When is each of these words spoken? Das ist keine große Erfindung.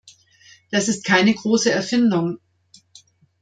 Das 0.71 0.87
ist 0.87 1.05
keine 1.05 1.31
große 1.35 1.69
Erfindung. 1.71 2.39